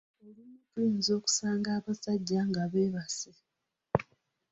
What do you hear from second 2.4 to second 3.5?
nga beebase.